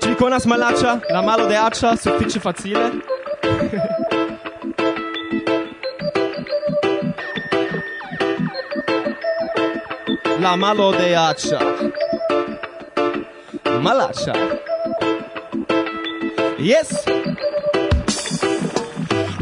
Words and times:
Ci 0.00 0.14
conas 0.14 0.46
malaccia, 0.46 1.00
la 1.10 1.22
malo 1.22 1.46
de 1.46 1.56
accia, 1.56 1.96
suffice 1.96 2.40
facile. 2.40 2.90
la 10.42 10.56
malo 10.56 10.92
de 10.92 11.14
accia. 11.16 11.60
Malaccia. 13.80 14.32
Yes! 16.58 17.11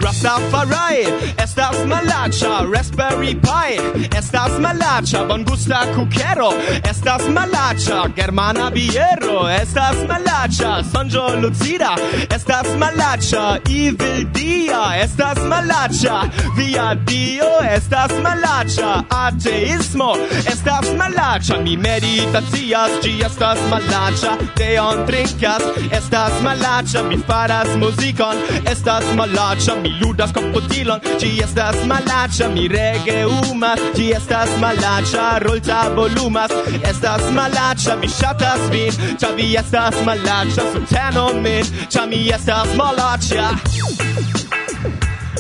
Rastafari 0.01 1.05
Estas 1.39 1.77
malacha 1.87 2.65
Raspberry 2.73 3.35
pie 3.35 3.79
Estas 4.17 4.53
malacha 4.59 5.27
Bongusta 5.29 5.81
Cuquero 5.95 6.53
Estas 6.85 7.23
malacha 7.29 8.09
Germana 8.17 8.71
biero 8.71 9.45
Estas 9.49 9.97
malacha 10.09 10.83
Sonjo 10.91 11.41
lucida 11.41 11.95
Estas 12.31 12.67
malacha 12.77 13.61
Evil 13.69 14.25
dia 14.33 15.03
Estas 15.03 15.39
malacha 15.39 16.31
Via 16.57 16.95
dio 16.95 17.51
Estas 17.61 18.13
malacha 18.23 19.05
Ateismo 19.09 20.17
Estas 20.47 20.87
malacha 20.97 21.59
Mi 21.59 21.77
meditacias 21.77 23.03
Gi 23.03 23.21
estas 23.23 23.59
malacha 23.69 24.39
Deon 24.57 25.07
trincas 25.07 25.63
Estas 25.93 26.41
malacha 26.43 27.03
Mi 27.03 27.17
faras 27.19 27.69
musicon 27.77 28.37
Estas 28.67 29.05
malacha 29.15 29.75
Mi 29.83 29.90
mi 29.91 29.99
ludas 30.01 30.33
komputilon 30.33 31.01
Ĝi 31.21 31.31
estas 31.45 31.77
malaĉa, 31.87 32.49
mi 32.55 32.69
rege 32.69 33.25
umas. 33.27 33.81
Ĝi 33.97 34.11
estas 34.17 34.51
malaĉa, 34.63 35.27
rolta 35.45 35.81
volumas. 35.97 36.53
Estas 36.91 37.31
malaĉa, 37.35 37.97
mi 38.01 38.09
ŝatas 38.09 38.69
vin. 38.73 39.17
Ĉar 39.21 39.35
vi 39.37 39.49
estas 39.63 40.01
malaĉa, 40.07 40.67
subtenu 40.75 41.27
min. 41.43 41.73
Ĉar 41.91 42.09
mi 42.11 42.29
estas 42.35 42.77
malaĉa 42.77 43.51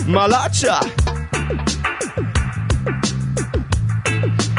Malaĉa 0.07 0.81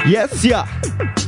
Yes, 0.07 0.43
yeah. 0.43 1.20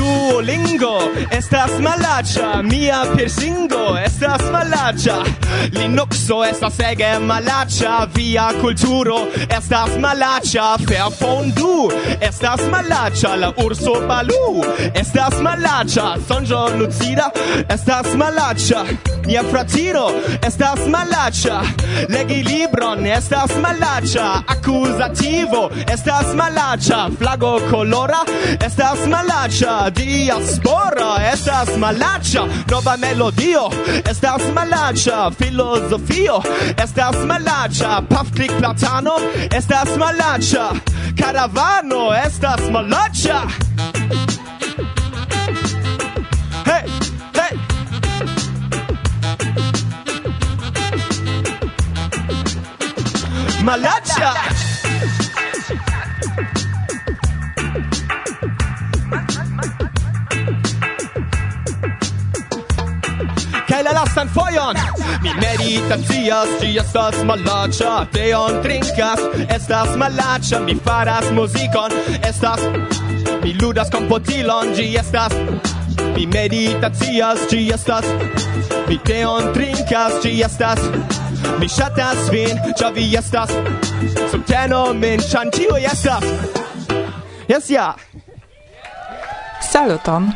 Duolingo 0.00 0.98
estas 1.30 1.70
malaĉa, 1.84 2.62
mia 2.62 3.02
piercingo 3.16 3.98
estas 4.06 4.42
malaĉa. 4.52 5.16
Linuxo 5.76 6.38
estas 6.50 6.78
ege 6.90 7.10
malaĉa, 7.18 8.06
via 8.14 8.46
kulturo 8.60 9.18
estas 9.58 9.90
malaĉa. 9.98 10.64
Fairphone 10.88 11.52
estas 12.20 12.60
malaĉa, 12.72 13.34
la 13.36 13.52
urso 13.64 13.94
balu 14.08 14.64
estas 14.94 15.34
malaĉa. 15.44 16.06
Sonjo 16.28 16.62
lucida 16.78 17.30
estas 17.68 18.14
malaĉa. 18.14 18.84
Mia 19.26 19.42
fratiro 19.50 20.06
estas 20.42 20.80
malaĉa. 20.88 21.60
Legi 22.08 22.42
libron 22.48 23.06
estas 23.06 23.50
malaĉa. 23.64 24.26
Accusativo 24.48 25.70
estas 25.92 26.34
malaĉa. 26.34 27.10
Flago 27.18 27.60
colora 27.70 28.24
estas 28.66 29.06
malaĉa 29.06 29.89
diaspora 29.90 31.10
estas 31.32 31.68
malaĉa 31.76 32.42
nova 32.70 32.96
melodio 32.96 33.70
estas 34.10 34.42
malaĉa 34.54 35.30
filozofio 35.38 36.42
estas 36.84 37.16
malaĉa 37.26 38.02
pafklik 38.10 38.52
platano 38.58 39.16
estas 39.56 39.96
malaĉa 39.96 40.70
karavano 41.20 42.02
estas 42.26 42.60
malaĉa 42.70 43.40
Hey, 46.64 46.86
hey. 47.34 47.56
Malacha! 53.64 54.69
kaj 63.80 63.84
la 63.84 64.00
lastan 64.00 64.28
fojon 64.28 64.76
Mi 65.22 65.30
meditacias, 65.40 66.48
ĝi 66.60 66.78
estas 66.80 67.22
malaĉa 67.24 67.92
Teon 68.12 68.58
trinkas, 68.62 69.20
estas 69.56 69.94
malaĉa 69.96 70.60
Mi 70.66 70.74
faras 70.84 71.30
muzikon, 71.32 71.94
estas 72.28 72.60
Mi 73.44 73.54
ludas 73.62 73.90
kompotilon, 73.90 74.74
ĝi 74.76 74.96
estas 75.00 75.32
Mi 76.16 76.26
meditacias, 76.26 77.46
ĝi 77.50 77.62
estas 77.74 78.04
Mi 78.88 78.98
teon 79.06 79.48
trinkas, 79.54 80.20
ĝi 80.24 80.34
estas 80.44 80.84
Mi 81.60 81.68
ŝatas 81.68 82.28
vin, 82.34 82.60
ĉar 82.76 82.92
vi 82.92 83.08
estas 83.16 83.56
Subteno 84.30 84.84
min, 84.92 85.24
ĉar 85.32 85.48
ĉiuj 85.56 85.82
estas. 85.94 86.28
Jes 87.48 87.70
ja. 87.70 87.90
Saluton. 89.72 90.32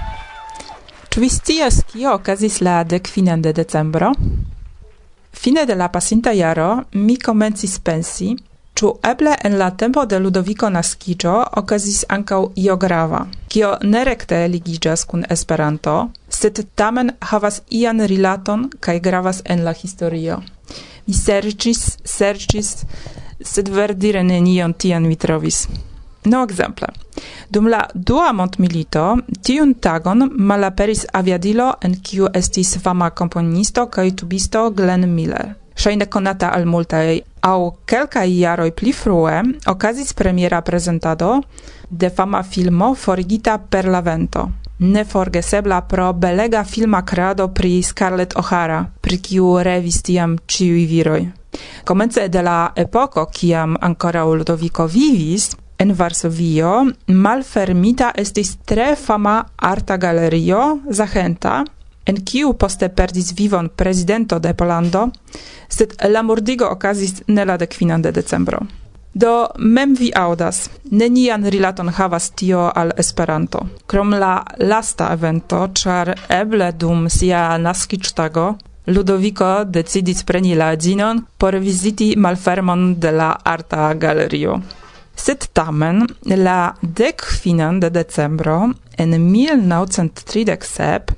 Ĉu 1.15 1.21
vi 1.21 1.29
scias 1.31 1.77
kio 1.87 2.11
okazis 2.15 2.57
la 2.61 2.81
dekfinan 2.85 3.43
de 3.43 3.53
decembro? 3.53 4.09
Fine 5.33 5.63
de 5.65 5.75
la 5.75 5.87
pasinta 5.89 6.33
jaro 6.35 6.83
mi 6.93 7.15
komencis 7.17 7.77
pensi, 7.79 8.33
ĉu 8.75 8.91
eble 9.11 9.37
en 9.45 9.55
la 9.61 9.69
tempo 9.83 10.05
de 10.11 10.19
Ludoviko 10.19 10.73
naskiĝo 10.75 11.35
okazis 11.61 12.01
ankaŭ 12.17 12.41
io 12.65 12.77
grava, 12.87 13.21
kio 13.49 13.71
ne 13.83 14.03
rekte 14.11 14.41
ligiĝas 14.57 15.07
kun 15.13 15.23
Esperanto, 15.37 15.95
sed 16.29 16.59
tamen 16.75 17.15
havas 17.31 17.61
ian 17.71 18.03
rilaton 18.15 18.67
kaj 18.81 18.99
gravas 19.07 19.43
en 19.45 19.63
la 19.69 19.77
historio. 19.85 20.43
Mi 21.07 21.15
serĉis, 21.15 21.85
serĉis, 22.17 22.75
sed 23.55 23.71
verdire 23.71 24.27
nenion 24.35 24.75
tian 24.75 25.07
mi 25.07 25.15
trovis. 25.15 25.69
No 26.25 26.43
ekzemple. 26.43 26.91
Dum 27.51 27.69
la 27.69 27.83
dua 27.95 28.33
mondmilito, 28.33 29.05
tiun 29.43 29.75
tagon 29.75 30.31
malaperis 30.37 31.05
aviadilo 31.13 31.73
en 31.83 31.99
kiu 32.03 32.31
estis 32.35 32.79
fama 32.83 33.11
komponisto 33.11 33.87
kaj 33.87 34.11
tubisto 34.21 34.71
Glenn 34.71 35.15
Miller. 35.15 35.55
Ŝajne 35.75 36.07
konata 36.07 36.53
al 36.55 36.67
multaj 36.71 37.21
aŭ 37.43 37.61
kelkaj 37.91 38.29
jaroj 38.31 38.71
pli 38.79 38.93
frue 38.95 39.41
okazis 39.73 40.13
premiera 40.15 40.61
prezentado 40.63 41.41
de 41.91 42.11
fama 42.11 42.43
filmo 42.43 42.95
forigita 42.95 43.59
per 43.59 43.89
la 43.89 44.01
vento. 44.01 44.49
Neforgesebla 44.79 45.81
pro 45.89 46.13
belega 46.13 46.65
filma 46.65 47.03
creado 47.03 47.49
pri 47.49 47.83
Scarlett 47.83 48.35
O'Hara, 48.37 48.85
pri 49.01 49.19
kiu 49.19 49.59
revis 49.63 50.03
tiam 50.03 50.37
ĉiuj 50.47 50.87
viroj. 50.91 51.21
Komence 51.85 52.29
de 52.29 52.43
la 52.43 52.73
epoko, 52.77 53.27
kiam 53.31 53.77
ankoraŭ 53.81 54.27
Ludovico 54.35 54.87
vivis, 54.87 55.53
en 55.85 55.93
Varsovio 55.93 56.73
malfermita 57.07 58.13
estis 58.25 58.57
tre 58.65 58.95
fama 58.97 59.37
arta 59.57 59.97
galerio 60.01 60.61
Zachenta, 60.91 61.65
en 62.09 62.21
kiu 62.29 62.55
poste 62.61 62.89
perdis 62.89 63.33
vivon 63.37 63.69
presidento 63.69 64.39
de 64.39 64.55
Polando, 64.55 65.11
sed 65.69 65.93
la 66.09 66.23
mordigo 66.23 66.71
okazis 66.73 67.23
ne 67.27 67.45
la 67.45 67.57
dekvinande 67.61 68.13
decembro. 68.13 68.65
Do 69.15 69.33
mem 69.59 69.95
vi 69.95 70.11
audas, 70.17 70.69
nenian 70.91 71.45
rilaton 71.55 71.89
havas 71.89 72.31
tio 72.35 72.65
al 72.75 72.91
Esperanto. 72.99 73.61
Krom 73.87 74.17
la 74.19 74.43
lasta 74.59 75.13
evento, 75.13 75.69
ĉar 75.81 76.15
eble 76.41 76.73
dum 76.73 77.09
sia 77.09 77.51
naskiĝtago, 77.59 78.55
Ludovico 78.87 79.65
decidis 79.65 80.25
preni 80.29 80.57
la 80.61 80.73
edzinon 80.75 81.23
por 81.39 81.57
viziti 81.57 82.11
malfermon 82.17 82.99
de 83.01 83.13
la 83.17 83.31
arta 83.45 83.93
galerio. 83.95 84.59
Sed 85.17 85.47
tamen 85.53 86.07
la 86.27 86.75
dec 86.83 87.23
finan 87.43 87.81
de 87.81 87.91
decembro 87.91 88.71
en 88.99 89.11
1937 89.33 91.15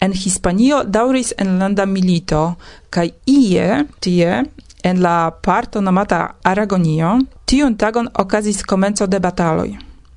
en 0.00 0.12
Hispanio 0.12 0.82
dauris 0.84 1.32
enlanda 1.38 1.86
milito 1.86 2.54
kai 2.90 3.10
ie 3.26 3.84
tie 4.00 4.44
en 4.82 5.02
la 5.02 5.30
parto 5.30 5.80
nomata 5.80 6.20
Aragonio 6.44 7.18
tiun 7.44 7.76
tagon 7.76 8.08
okazis 8.14 8.62
komenco 8.62 9.06
de 9.06 9.18
bataloj. 9.20 9.70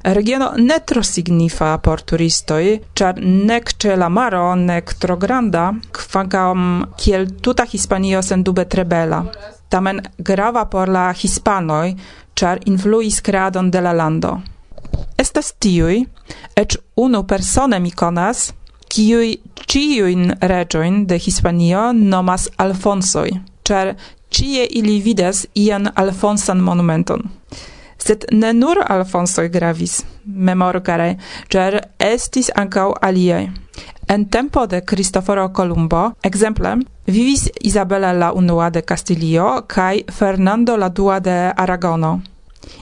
Regiono 0.04 0.54
ne 0.58 0.80
tro 0.86 1.04
signifa 1.04 1.76
por 1.78 2.02
turistoj, 2.02 2.80
ĉar 2.98 3.20
nek 3.22 3.74
ĉe 3.78 3.96
la 4.02 4.10
maro 4.10 4.56
nek 4.58 4.96
tro 4.98 5.18
granda, 5.22 5.68
kvankam 5.94 6.86
kiel 6.98 7.28
tuta 7.42 7.68
Hispanio 7.70 8.22
sendube 8.26 8.66
tre 8.66 8.86
bela 8.86 9.22
tamen 9.72 10.02
grava 10.18 10.66
por 10.70 10.90
la 10.90 11.10
hispanoj, 11.16 11.96
ĉar 12.36 12.64
influis 12.70 13.22
kreadon 13.26 13.72
de 13.72 13.82
la 13.82 13.94
lando. 13.96 14.38
Estas 15.18 15.54
tiuj, 15.64 16.02
eĉ 16.60 16.78
unu 17.00 17.24
persone 17.28 17.80
mi 17.80 17.92
konas, 17.92 18.52
kiuj 18.92 19.36
ciujn 19.72 20.34
reĝojn 20.52 21.06
de 21.08 21.20
Hispanio 21.22 21.92
nomas 21.96 22.50
Alfonsoj, 22.60 23.30
ĉar 23.68 23.94
cie 24.32 24.66
ili 24.80 24.98
vidas 25.06 25.46
ian 25.56 25.88
Alfonsan 25.96 26.60
monumenton. 26.60 27.30
Sed 28.02 28.26
ne 28.32 28.52
nur 28.58 28.82
Alfonsoj 28.84 29.48
gravis, 29.54 30.02
memoru 30.26 30.82
care, 30.84 31.16
ĉar 31.54 31.80
estis 32.12 32.52
ankaŭ 32.64 32.90
aliaj. 33.02 33.46
En 34.12 34.26
tempo 34.28 34.66
de 34.68 34.82
Cristoforo 34.82 35.48
Columbo, 35.56 36.12
ekzemple, 36.24 36.76
Vivis 37.12 37.50
Isabela 37.62 38.12
la 38.14 38.32
unua 38.32 38.70
de 38.70 38.82
Castilio 38.82 39.64
kaj 39.68 40.02
Fernando 40.12 40.78
la 40.78 40.90
dua 40.90 41.20
de 41.20 41.52
Aragono. 41.58 42.22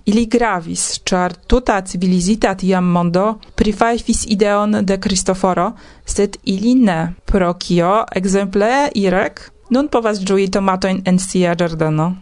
Ili 0.05 0.25
gravis, 0.25 1.01
char 1.03 1.33
tuta 1.47 1.81
civilizita 1.81 2.53
tiam 2.55 2.85
mondo 2.85 3.39
prifaifis 3.55 4.25
ideon 4.27 4.85
de 4.85 4.99
Cristoforo, 4.99 5.71
sed 6.05 6.37
ili 6.43 6.75
ne, 6.75 7.13
pro 7.25 7.53
kio 7.53 8.05
exemple, 8.15 8.89
Irek 8.95 9.51
nun 9.69 9.87
povas 9.87 10.21
giui 10.25 10.47
tomatoin 10.47 11.01
en 11.05 11.19
sia 11.19 11.55
giardano. 11.55 12.15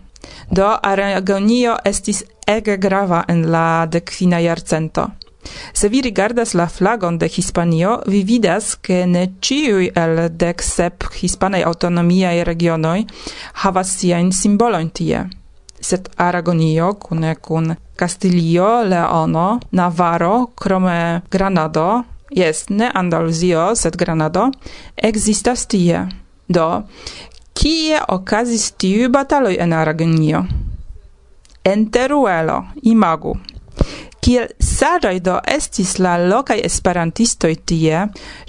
Do 0.52 0.78
Aragonio 0.84 1.76
estis 1.84 2.24
ege 2.48 2.78
grava 2.78 3.24
en 3.28 3.52
la 3.52 3.86
decfina 3.86 4.40
jarcento. 4.40 5.10
Se 5.74 5.90
vi 5.90 6.02
rigardas 6.02 6.54
la 6.54 6.68
flagon 6.68 7.18
de 7.18 7.28
Hispanio, 7.30 8.02
vi 8.08 8.24
vidas 8.24 8.76
ke 8.76 9.06
ne 9.06 9.28
ĉiuj 9.42 9.92
el 9.96 10.22
dek 10.30 10.64
sep 10.66 11.06
hispanaj 11.20 11.64
aŭtonomiaj 11.70 12.44
regionoj 12.50 13.00
havas 13.64 13.94
siajn 14.00 14.32
simbolojn 14.34 14.90
tie. 14.90 15.26
Sed 15.80 16.10
Aragonio 16.18 16.94
kune 16.94 17.36
kun 17.36 17.76
Castilio, 17.98 18.84
Leono, 18.84 19.60
Navarro, 19.72 20.48
krome 20.56 21.22
Granado, 21.32 22.04
jest 22.30 22.70
ne 22.70 22.92
Andaluzio, 22.94 23.76
sed 23.76 23.98
Granado, 23.98 24.52
existas 24.96 25.66
tie. 25.68 26.08
Do, 26.48 26.84
kie 27.54 28.00
okazis 28.08 28.72
tiu 28.78 29.10
bataloj 29.10 29.58
en 29.60 29.74
Aragonio? 29.74 30.46
En 31.64 31.90
Teruelo, 31.92 32.64
imagu, 32.84 33.36
Kiel 34.28 34.50
saĝaj 34.60 35.22
do 35.24 35.38
estis 35.48 35.94
la 36.04 36.18
lokaj 36.20 36.58
esperantistoj 36.68 37.52
tie, 37.72 38.02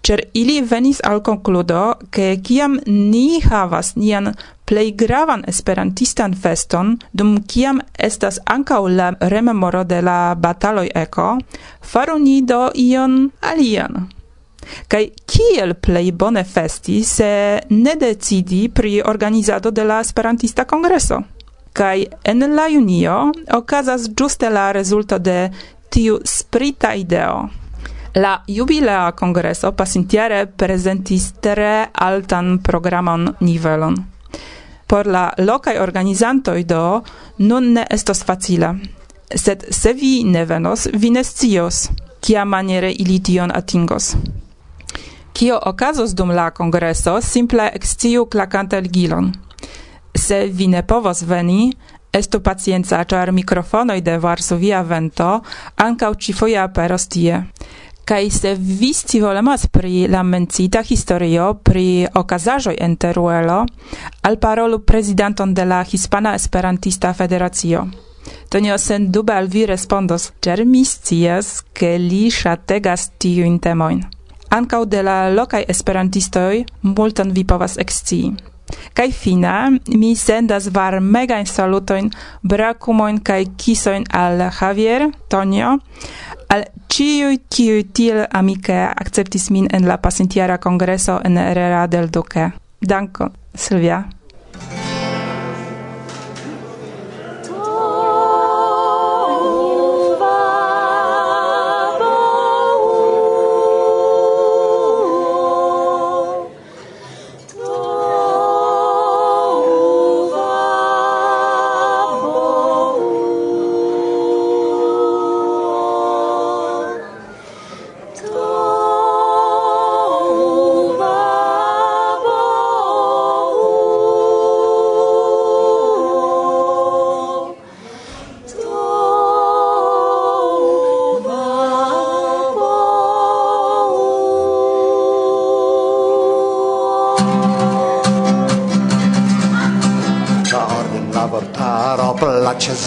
ĉar 0.03 0.23
ili 0.41 0.57
venis 0.67 0.99
al 1.07 1.21
konkludo, 1.29 1.83
ke 2.11 2.33
kiam 2.43 2.75
ni 2.89 3.39
havas 3.45 3.93
nian 3.95 4.33
plej 4.67 4.89
gravan 4.99 5.45
esperantistan 5.47 6.35
feston, 6.35 6.97
dum 7.13 7.37
kiam 7.47 7.79
estas 8.11 8.41
ankaŭ 8.57 8.81
la 8.97 9.13
rememoro 9.35 9.85
de 9.85 10.03
la 10.03 10.35
bataloj 10.35 10.89
eko, 11.05 11.31
faru 11.93 12.19
ni 12.27 12.41
do 12.43 12.61
ion 12.75 13.17
alian. 13.55 14.03
Kaj 14.91 15.05
kiel 15.31 15.79
plej 15.79 16.11
bone 16.11 16.43
festi 16.45 17.05
se 17.07 17.33
ne 17.71 17.95
decidi 17.95 18.67
pri 18.69 18.99
organizado 19.15 19.71
de 19.71 19.87
la 19.87 20.03
esperantista 20.03 20.67
kongreso? 20.67 21.23
Kai 21.79 22.09
en 22.25 22.41
la 22.57 22.67
junio 22.67 23.33
okazas 23.55 24.09
giuste 24.17 24.49
la 24.51 24.73
rezulto 24.73 25.19
de 25.19 25.51
tiu 25.89 26.19
sprita 26.25 26.95
ideo. 26.95 27.49
La 28.15 28.33
jubilea 28.49 29.13
kongreso 29.13 29.71
pasintiere 29.73 30.47
presentis 30.47 31.29
tre 31.41 31.87
altan 31.93 32.59
programon 32.59 33.29
nivelon. 33.41 33.95
Por 34.87 35.07
la 35.07 35.31
lokaj 35.39 35.79
organizantoj 35.79 36.65
do 36.65 37.03
nun 37.39 37.73
ne 37.73 37.87
estos 37.91 38.25
facile. 38.25 38.75
Sed 39.35 39.65
se 39.71 39.93
vi 39.93 40.25
ne 40.25 40.45
venos, 40.45 40.89
vi 40.93 41.11
ne 41.11 41.25
scios, 41.25 41.91
kia 42.21 42.45
maniere 42.45 42.91
ili 42.91 43.23
tion 43.23 43.53
atingos. 43.55 44.17
Kio 45.33 45.61
okazos 45.63 46.15
dum 46.15 46.31
la 46.31 46.51
kongreso, 46.51 47.21
simple 47.21 47.71
eksciu 47.75 48.27
klakante 48.27 48.81
ligilon 48.81 49.33
se 50.15 50.47
vi 50.47 50.67
ne 50.67 50.83
povos 50.83 51.23
veni, 51.23 51.73
estu 52.13 52.41
pacienza, 52.41 53.05
char 53.05 53.33
microfonoi 53.33 54.01
de 54.01 54.17
Varsovia 54.19 54.83
vento 54.83 55.43
ancau 55.77 56.15
cifoia 56.15 56.63
aperos 56.63 57.07
tie. 57.09 57.45
Kaj 58.09 58.31
se 58.31 58.55
vi 58.55 58.95
scivolemas 58.95 59.67
pri 59.67 60.07
la 60.09 60.23
mencita 60.23 60.81
historio 60.81 61.55
pri 61.63 62.07
okazaĵoj 62.15 62.77
en 62.81 62.97
Teruelo, 62.97 63.67
alparolu 64.23 64.79
prezidanton 64.79 65.55
de 65.55 65.65
la 65.65 65.85
Hispana 65.85 66.35
Esperantista 66.35 67.13
Federacio. 67.13 67.87
Tonio 68.49 68.79
sendube 68.79 69.33
al 69.33 69.47
vi 69.47 69.67
respondos, 69.67 70.33
ĉar 70.41 70.65
mi 70.65 70.85
scias, 70.85 71.61
ke 71.73 71.99
li 71.99 72.31
ŝategas 72.33 73.11
tiujn 73.21 73.59
temojn. 73.61 74.03
Ankaŭ 74.51 74.85
de 74.89 75.03
la 75.05 75.29
lokaj 75.29 75.67
esperantistoj 75.69 76.65
multan 76.83 77.33
vi 77.37 77.45
povas 77.45 77.77
ekscii. 77.77 78.33
Kaj 78.95 79.11
fina 79.13 79.71
mi 79.95 80.15
sendas 80.17 80.69
varmega 80.75 81.39
salutojn, 81.45 82.11
brakumojn 82.43 83.21
kaj 83.25 83.45
kisojn 83.57 84.05
al 84.11 84.51
Javier, 84.61 85.09
Tonio, 85.29 85.79
al 86.49 86.65
ciui 86.89 87.41
kiui 87.49 87.85
tiel 87.95 88.25
amike 88.33 88.77
akceptis 88.89 89.51
min 89.51 89.69
en 89.73 89.87
la 89.87 89.99
pasintjara 90.03 90.59
kongreso 90.59 91.21
en 91.25 91.39
Herrera 91.39 91.87
del 91.87 92.11
Duque. 92.11 92.51
Danko, 92.81 93.31
Silvia. 93.55 94.05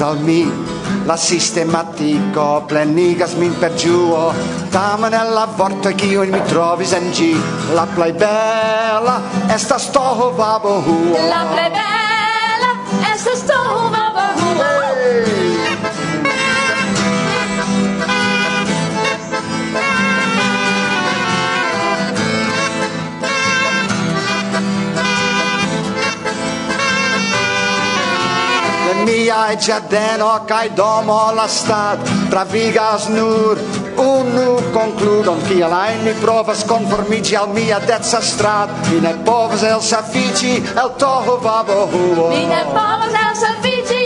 al 0.01 0.19
mi. 0.19 0.51
La 1.05 1.15
sistematico 1.17 2.63
plenigas 2.67 3.33
min 3.33 3.57
per 3.57 3.73
giuo. 3.73 4.33
Tamen 4.69 5.13
el 5.13 5.33
la 5.33 5.47
vorto 5.55 5.87
e 5.89 5.95
io 6.05 6.21
mi 6.23 6.41
trovi 6.43 6.85
en 6.93 7.11
la 7.73 7.85
plej 7.95 8.15
esta 9.53 9.77
sto 9.77 9.99
toho 9.99 10.31
babohuo 10.31 11.11
la 11.29 11.45
plej 11.51 11.71
bella 11.71 12.00
Pliaj 29.31 29.55
ĝardeno 29.63 30.29
kaj 30.47 30.65
domo 30.75 31.17
la 31.35 31.45
stat. 31.47 32.09
Pravigas 32.31 33.05
nur 33.13 33.61
unu 34.03 34.57
concludon 34.73 35.39
Kiel 35.47 35.71
ajn 35.77 36.03
mi 36.03 36.13
prova 36.19 36.55
sconformici 36.61 37.37
al 37.39 37.47
mia 37.55 37.79
dezza 37.87 38.19
strat. 38.31 38.73
Mi 38.89 38.99
ne 39.05 39.13
povas 39.29 39.63
elsafiĝi 39.69 40.51
el 40.83 40.91
tohu 40.99 41.37
vabohuo 41.45 42.27
Mi 42.33 42.43
ne 42.51 42.59
povas 42.75 43.15
elsafiĝi 43.21 44.00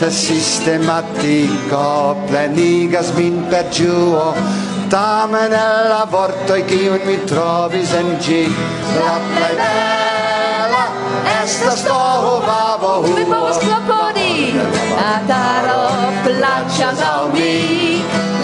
se 0.00 0.10
sistematico 0.10 2.16
plenigas 2.28 3.12
min 3.16 3.44
per 3.50 3.64
giuo 3.70 4.34
tamen 4.90 5.52
el 5.52 5.88
la 5.90 6.02
vortoi 6.12 6.62
kiun 6.70 7.02
mi 7.08 7.16
trovis 7.30 7.92
en 8.00 8.08
gi. 8.24 8.42
La 8.96 9.14
plej 9.34 9.58
esta 11.40 11.42
estas 11.42 11.80
tohuva 11.88 12.62
bohuo 12.82 13.12
mi 13.18 13.24
povas 13.32 13.58
klopodi. 13.64 14.32
Ataro 15.10 15.84
plaĉas 16.24 17.04
al 17.12 17.30
mi. 17.34 17.54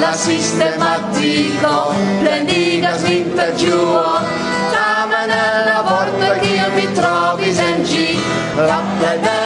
La 0.02 0.12
sistematico 0.26 1.75
plenigas 2.20 3.02
min 3.08 3.34
per 3.36 3.50
giuo. 3.62 4.06
Tamen 4.76 5.34
el 5.40 5.58
la 5.70 5.80
vortoi 5.90 6.38
kiun 6.44 6.70
mi 6.78 6.86
trovis 7.00 7.58
en 7.70 7.84
gi. 7.90 8.08
La 8.70 8.80
plej 8.94 9.45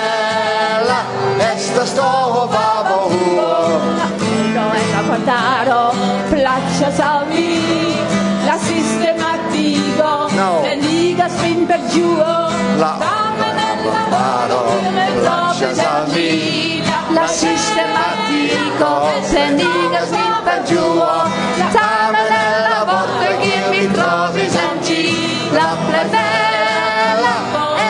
Zapataro, 5.21 5.93
placcia 6.29 6.91
Salvini, 6.93 7.97
la 8.45 8.57
sistematico, 8.59 10.29
no. 10.31 10.61
ne 10.63 10.79
dica 10.79 11.29
spin 11.29 11.67
per 11.67 11.81
giù, 11.89 12.17
la 12.17 12.97
Zapataro, 12.99 14.79
placcia 15.21 15.75
Salvini, 15.75 16.83
la 17.13 17.27
sistematico, 17.27 19.11
se 19.23 19.55
dica 19.55 20.05
spin 20.07 20.35
per 20.45 20.63
giù, 20.63 20.95
La 20.95 21.29
stava 21.71 22.19
nella 22.29 22.85
volta 22.85 23.37
che 23.39 23.63
mi 23.69 23.91
trovi 23.91 24.49
senti, 24.49 25.51
la 25.51 25.77
predella, 25.89 27.35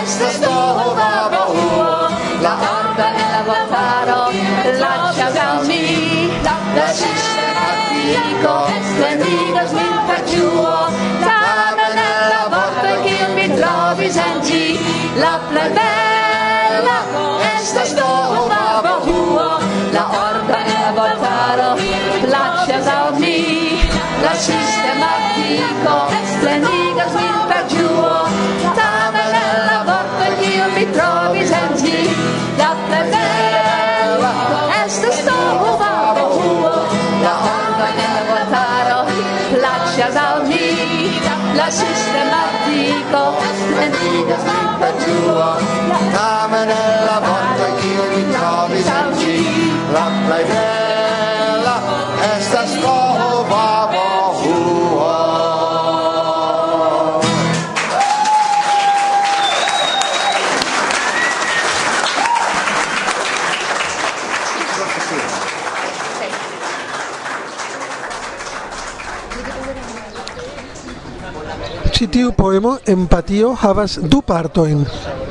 esta 0.02 0.30
stova 0.30 1.39
amico 8.40 8.66
splendidos 8.90 9.72
nel 9.72 10.00
faciuo 10.06 10.88
tamen 11.20 11.92
nella 11.94 12.48
vorto 12.52 12.92
kiun 13.04 13.34
mi 13.34 13.46
trovis 13.56 14.16
en 14.16 14.40
ĝi 14.46 14.64
la 15.20 15.32
plej 15.48 15.68
bela 15.76 16.98
estas 17.54 17.92
nova 17.98 18.62
bohuo 18.86 19.48
la 19.96 20.04
orda 20.26 20.58
revoltaro 20.70 21.70
plaĉas 22.24 22.88
al 22.96 23.12
mi. 23.20 23.36
La 24.24 24.34
sistematico 24.46 25.96
splendigas 26.32 27.12
min 27.20 27.38
per 27.50 27.64
ĝuo 27.72 28.14
tamen 28.80 29.28
nella 29.36 29.80
vorto 29.88 30.32
kiun 30.40 30.70
mi 30.76 30.86
trovis 30.96 31.52
en 31.62 31.76
ĝi 31.82 31.98
la 32.58 32.70
plej 32.86 33.69
sistematico. 41.70 43.38
Mentino 43.76 44.36
scritta 44.36 44.92
giua 45.04 45.56
Tamen 46.12 46.68
è 46.68 47.04
la 47.04 47.20
volta 47.20 47.74
che 47.76 47.86
io 47.86 48.16
mi 48.16 48.30
trovi 48.30 48.82
San 48.82 49.12
G 49.12 49.92
La 49.92 50.10
plaidella 50.26 50.79
Ĉi 72.00 72.06
tiu 72.08 72.30
poemo 72.32 72.70
Empatio 72.88 73.50
havas 73.60 73.98
du 74.12 74.22
partojn. 74.24 74.86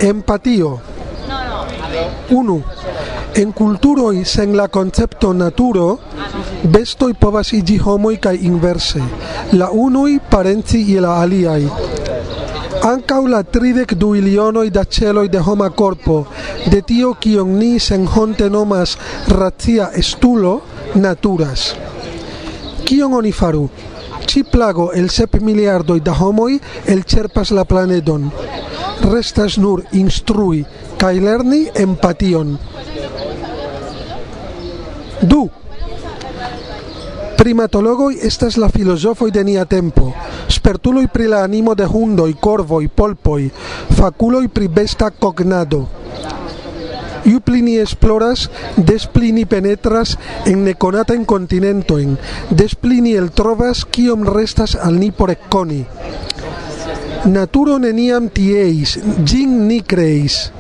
Empatio. 0.05 0.67
Unu. 2.29 2.57
En 3.41 3.55
kulturoj 3.57 4.19
sen 4.31 4.53
la 4.59 4.67
koncepto 4.67 5.31
naturo, 5.33 5.88
bestoj 6.75 7.09
povas 7.23 7.55
iĝi 7.57 7.79
homoj 7.88 8.13
kaj 8.27 8.35
inverse. 8.51 9.01
La 9.57 9.71
unuj 9.85 10.19
parenci 10.29 10.83
je 10.91 11.01
la 11.01 11.17
aliaj. 11.23 11.65
Ankaŭ 12.93 13.21
la 13.33 13.41
tridek 13.57 13.97
du 13.97 14.13
milionoj 14.19 14.69
da 14.69 14.85
ĉeloj 14.85 15.27
de 15.27 15.41
homa 15.49 15.73
korpo, 15.73 16.21
de 16.69 16.85
tio 16.85 17.15
kion 17.17 17.57
ni 17.57 17.79
senhonte 17.79 18.49
nomas 18.49 18.97
racia 19.41 19.89
estulo, 20.05 20.59
naturas. 20.93 21.71
Kion 22.85 23.23
oni 23.23 23.31
faru? 23.31 23.69
Ci 24.25 24.43
plago 24.43 24.91
el 24.93 25.09
sep 25.09 25.39
miliardoj 25.41 25.99
da 26.01 26.13
homoj 26.13 26.59
elĉerpas 26.88 27.51
la 27.51 27.65
planedon. 27.65 28.29
Restas 29.09 29.57
nur 29.57 29.83
instrui 29.91 30.65
kaj 30.99 31.15
lerni 31.19 31.67
empation. 31.75 32.57
Du 35.21 35.49
Primatologo 37.39 38.09
estas 38.11 38.57
la 38.57 38.67
filosofo 38.67 39.29
de 39.31 39.43
nia 39.43 39.63
tempo, 39.65 40.11
Spertulo 40.51 40.99
pri 41.07 41.27
la 41.31 41.43
animo 41.43 41.73
de 41.73 41.85
hundoi, 41.85 42.33
corvoi, 42.33 42.89
polpoi, 42.89 43.49
Faculo 43.95 44.41
pri 44.51 44.67
besta 44.67 45.09
cognado 45.11 45.88
iu 47.25 47.39
pli 47.41 47.61
ni 47.61 47.77
esploras, 47.77 48.49
des 48.77 49.07
pli 49.07 49.31
ni 49.31 49.45
penetras 49.45 50.17
en 50.45 50.63
neconata 50.63 51.15
in 51.15 51.25
continentoin, 51.25 52.17
des 52.49 52.75
pli 52.75 53.01
ni 53.01 53.15
el 53.15 53.31
trovas 53.31 53.85
kiom 53.85 54.23
restas 54.27 54.75
al 54.75 54.99
ni 54.99 55.11
por 55.11 55.31
ecconi. 55.31 55.85
Naturo 57.25 57.77
neniam 57.79 58.29
tieis, 58.31 58.95
gin 59.25 59.67
ni 59.67 59.81
creis. 59.81 60.53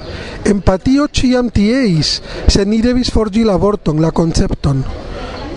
Empatio 0.43 1.07
ciam 1.07 1.49
tieis, 1.49 2.19
se 2.47 2.65
ni 2.65 2.81
devis 2.83 3.11
forgi 3.15 3.45
la 3.47 3.55
vorton, 3.55 4.01
la 4.01 4.11
concepton. 4.11 4.83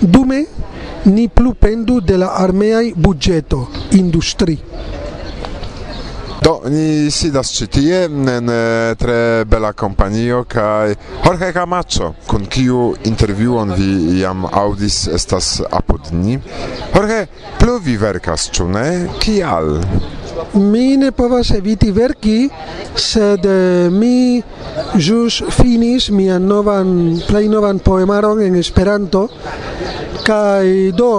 Dume, 0.00 0.46
ni 1.04 1.26
plu 1.28 1.54
pendu 1.58 2.00
de 2.00 2.18
la 2.18 2.36
armeai 2.38 2.92
budgeto, 2.94 3.68
industri. 3.98 4.60
Do, 6.42 6.56
ni 6.66 7.10
sidas 7.14 7.52
ĉi 7.54 7.66
tie 7.70 7.98
en 8.08 8.50
eh, 8.50 8.94
tre 8.98 9.44
bela 9.46 9.70
kompanio 9.78 10.40
kaj 10.50 10.94
Jorge 11.22 11.52
Camacho, 11.54 12.08
kun 12.26 12.48
kiu 12.50 12.88
intervjuon 13.06 13.70
vi 13.78 14.18
jam 14.18 14.48
aŭdis 14.50 15.04
estas 15.14 15.52
apud 15.70 16.10
ni. 16.16 16.40
Jorge, 16.96 17.20
plu 17.60 17.78
vi 17.84 17.94
verkas, 18.00 18.48
ĉu 18.50 18.66
ne? 18.74 18.86
Kial? 19.22 19.76
Mi 20.54 20.96
ne 20.96 21.12
povas 21.12 21.50
eviti 21.56 21.90
verki, 21.92 22.48
sed 22.96 23.46
eh, 23.46 23.90
mi 23.90 24.42
jus 25.00 25.42
finis 25.56 26.10
mian 26.10 26.46
novan, 26.48 27.20
plej 27.28 27.48
novan 27.48 27.80
poemaron 27.84 28.42
en 28.44 28.56
Esperanto, 28.60 29.28
kaj 30.22 30.92
do, 30.96 31.10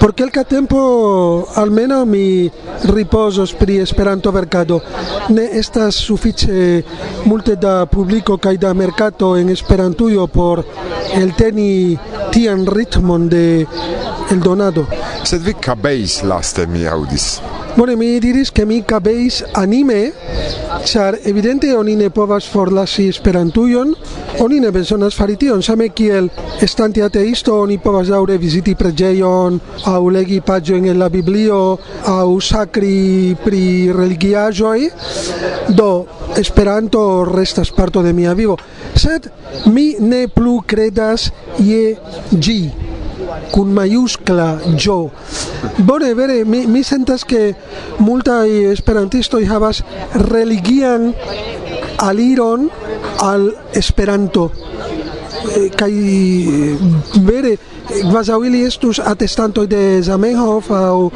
por 0.00 0.14
kelka 0.18 0.44
tempo 0.44 0.78
almenaŭ 1.56 2.02
mi 2.08 2.50
ripozos 2.90 3.54
pri 3.54 3.78
Esperanto 3.84 4.32
verkado. 4.34 4.80
Ne 5.30 5.46
estas 5.58 6.00
sufiĉe 6.02 6.82
multe 7.24 7.56
da 7.56 7.86
publiko 7.86 8.36
kaj 8.36 8.56
da 8.56 8.74
merkato 8.74 9.36
en 9.36 9.50
Esperantujo 9.50 10.26
por 10.26 10.64
elteni 11.14 11.98
tian 12.32 12.66
ritmon 12.66 13.28
de 13.28 13.66
eldonado. 14.30 14.86
Sed 15.24 15.42
vi 15.46 15.54
kabeis 15.54 16.22
laste 16.26 16.66
mi 16.66 16.88
aŭdis. 16.88 17.61
Bone, 17.72 17.94
mi 17.96 18.18
diris 18.20 18.50
ke 18.52 18.66
mi 18.68 18.82
cabeis 18.84 19.38
anime, 19.56 20.10
ĉar 20.84 21.16
evidente 21.30 21.70
oni 21.72 21.94
ne 21.96 22.10
povas 22.12 22.44
forlasi 22.52 23.06
Esperantujon, 23.08 23.94
oni 24.44 24.58
ne 24.60 24.68
bezonas 24.74 25.16
fari 25.16 25.38
tion, 25.40 25.62
same 25.64 25.88
kiel 25.96 26.28
estante 26.60 27.00
ateisto 27.02 27.56
oni 27.62 27.78
povas 27.80 28.10
daŭre 28.12 28.36
viziti 28.42 28.76
preĝejon 28.76 29.56
aŭ 29.88 30.02
legi 30.12 30.42
paĝojn 30.44 30.90
en 30.92 31.00
la 31.00 31.08
Biblio 31.08 31.62
aŭ 32.12 32.28
sakri 32.44 33.32
pri 33.40 33.64
religiaĵoj, 33.96 34.78
do 35.72 35.90
Esperanto 36.36 37.24
restas 37.32 37.72
parto 37.72 38.04
de 38.04 38.12
mia 38.12 38.36
vivo, 38.36 38.58
sed 38.92 39.30
mi 39.72 39.94
ne 39.98 40.26
plu 40.28 40.58
kredas 40.68 41.30
je 41.56 41.96
ĝi. 42.36 42.91
Kun 43.52 43.72
maiuskla 43.74 44.48
jo. 44.84 45.10
Bone, 45.78 46.14
vere, 46.14 46.42
mi, 46.44 46.66
mi 46.66 46.82
sentas 46.84 47.24
ke 47.24 47.52
multaj 47.98 48.48
esperantistoj 48.72 49.44
havas 49.50 49.82
religian 50.30 51.12
aliron 52.02 52.68
al 53.22 53.50
Esperanto. 53.74 54.50
Eh, 55.42 55.68
kaj 55.76 55.92
vere 57.26 57.56
kvazaŭ 57.90 58.38
ili 58.46 58.62
estus 58.66 59.00
atestantoj 59.02 59.66
de 59.66 59.82
Zamenhof 60.02 60.70
aŭ 60.70 61.10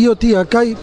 io 0.00 0.14
tia 0.14 0.44
kai 0.44 0.74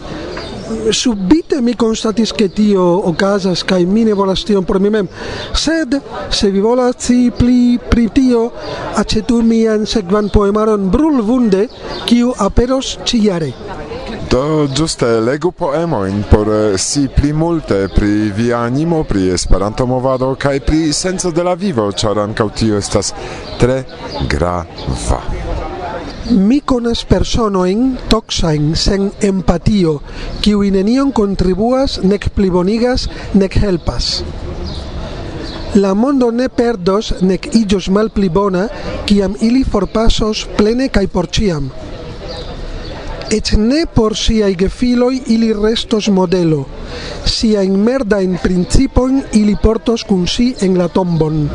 subite 0.90 1.60
mi 1.60 1.74
constatis 1.74 2.32
che 2.32 2.48
tio 2.52 2.82
o 2.82 3.12
casa 3.14 3.52
mi 3.86 4.04
ne 4.04 4.12
volas 4.12 4.44
tion 4.44 4.64
por 4.64 4.80
mi 4.80 4.90
mem 4.90 5.08
sed 5.52 6.00
se 6.28 6.50
vi 6.50 6.60
volas 6.60 6.96
ci 6.98 7.30
pli 7.30 7.78
pri 7.78 8.08
tio 8.12 8.52
acetu 8.94 9.42
mian 9.42 9.86
sekvan 9.86 10.28
poemaron 10.28 10.90
Brulvunde 10.90 11.68
kiu 12.04 12.32
aperos 12.38 12.98
ciare 13.04 13.52
Do 14.32 14.66
giuste 14.74 15.20
legu 15.20 15.50
poemoin 15.52 16.24
por 16.30 16.48
eh, 16.48 16.78
si 16.78 17.08
pli 17.08 17.32
multe 17.32 17.88
pri 17.92 18.32
via 18.32 18.64
animo, 18.64 19.04
pri 19.04 19.28
esperanto 19.28 19.84
movado 19.86 20.32
kaj 20.40 20.60
pri 20.64 20.92
senso 20.92 21.30
de 21.30 21.44
la 21.44 21.52
vivo, 21.52 21.90
ĉar 21.92 22.16
ankaŭ 22.24 22.48
tio 22.56 22.80
estas 22.80 23.12
tre 23.60 23.82
grava. 24.24 25.51
Mi 26.32 26.62
conas 26.64 27.04
personoin 27.04 27.98
toxain 28.08 28.70
sen 28.72 29.10
empatio, 29.20 29.98
kiu 30.40 30.62
nenion 30.72 31.10
contribuas, 31.12 31.98
nec 32.00 32.30
plibonigas, 32.32 33.04
nec 33.34 33.58
helpas. 33.60 34.22
La 35.74 35.92
mondo 35.92 36.30
ne 36.32 36.48
perdos, 36.48 37.12
nec 37.20 37.50
illos 37.52 37.90
mal 37.90 38.08
plibona, 38.08 38.68
kiam 39.04 39.36
ili 39.40 39.60
forpasos 39.64 40.46
plene 40.56 40.88
kai 40.88 41.04
por 41.06 41.28
ciam. 41.28 41.68
Et 43.28 43.52
ne 43.58 43.84
por 43.84 44.16
siai 44.16 44.56
gefiloi 44.56 45.22
ili 45.26 45.52
restos 45.52 46.08
modelo, 46.08 46.64
sia 47.26 47.60
in 47.62 47.76
merda 47.76 48.22
in 48.22 48.38
principon 48.40 49.20
ili 49.32 49.56
portos 49.56 50.04
cun 50.04 50.26
si 50.26 50.54
en 50.60 50.78
la 50.78 50.88
tombon. 50.88 51.48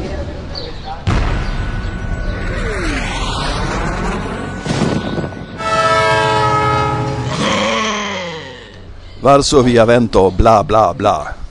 Varsovia 9.28 9.84
vento 9.84 10.32
bla 10.32 10.64
bla 10.64 10.94
bla. 10.94 11.47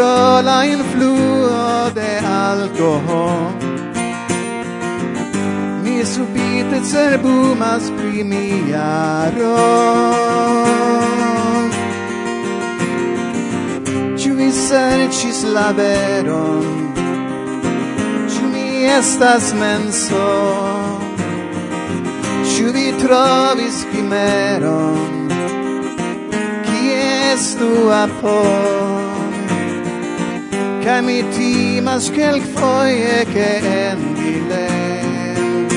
pro 0.00 0.40
la 0.40 0.64
influo 0.64 1.90
de 1.92 2.10
alcohol 2.24 3.52
mi 5.82 5.96
subite 6.12 6.78
cerbumas 6.92 7.84
pri 7.96 8.24
mia 8.24 9.30
rom 9.36 10.50
Ĉu 14.20 14.30
vi 14.38 14.48
sercis 14.52 15.38
la 15.56 15.68
veron? 15.80 16.64
ciu 18.32 18.44
mi 18.54 18.66
estas 18.98 19.52
menso? 19.60 20.28
ciu 22.50 22.72
vi 22.72 22.86
trovis 23.02 23.76
chimeron? 23.92 25.12
Chi 26.64 26.82
estu 27.32 27.70
apor? 28.04 29.09
Kaj 30.90 31.02
mi 31.06 31.22
timas 31.36 32.10
kelkfoje 32.10 33.18
ke 33.32 33.50
en 33.72 34.00
dilem 34.16 35.68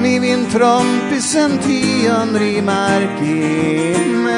Mi 0.00 0.12
vin 0.22 0.46
trompis 0.52 1.28
en 1.42 1.58
tion 1.66 2.30
rimarki 2.42 3.42
mem. 4.24 4.32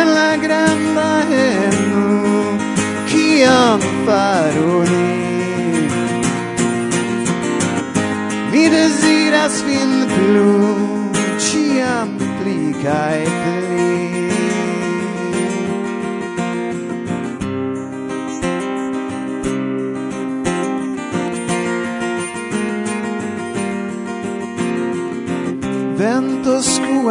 En 0.00 0.08
la 0.16 0.32
granda 0.46 1.12
enu 1.44 2.08
kiam 3.12 3.80
faru 4.08 4.76
ni? 4.90 5.12
Mi 8.52 8.64
desiras 8.78 9.56
vin 9.68 9.92
plu 10.16 10.52
ciam 11.44 12.08
pli 12.40 12.60
kaj 12.84 13.20
pli. 13.42 13.75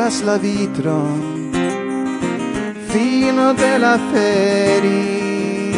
balas 0.06 0.22
la 0.22 0.38
vitron 0.38 1.52
fino 2.90 3.54
della 3.54 3.98
feri. 4.12 5.74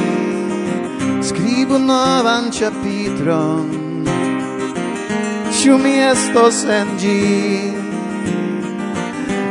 Scrivo 1.21 1.75
un 1.75 1.85
novan 1.85 2.49
capitron 2.51 4.03
ciu 5.51 5.77
mi 5.77 5.99
estos 5.99 6.65
en 6.65 6.87
gi. 6.97 7.73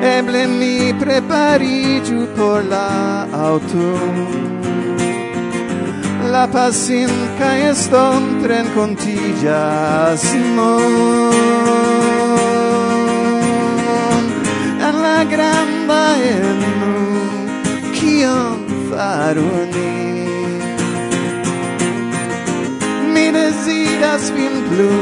Eble 0.02 0.46
mi 0.46 0.92
preparigiu 0.92 2.26
por 2.36 2.64
la 2.64 3.26
autumn 3.32 4.44
la 6.32 6.46
pasin 6.46 7.08
ca 7.38 7.56
eston 7.70 8.22
tren 8.42 8.66
contigas 8.74 10.22
non 10.56 12.55
granda 15.36 16.02
eno 16.32 16.94
kion 17.96 18.60
faru 18.88 19.50
ni? 19.74 19.92
Mi 23.12 23.26
deziras 23.36 24.24
vin 24.36 24.56
plu 24.68 24.92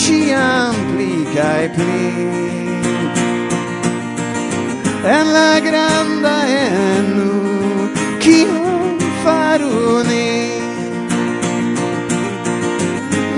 Ciam 0.00 0.76
pli 0.90 1.12
cae 1.34 1.66
pli. 1.76 2.06
En 5.16 5.26
la 5.36 5.52
granda 5.66 6.36
eno 6.62 7.30
kion 8.22 8.98
faru 9.24 9.80
ni? 10.10 10.30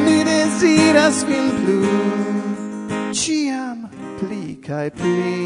Mi 0.04 0.18
deziras 0.30 1.18
vin 1.28 1.48
plu 1.58 1.80
ciam 3.20 3.78
pli 4.18 4.44
cae 4.66 4.90
pli. 5.00 5.43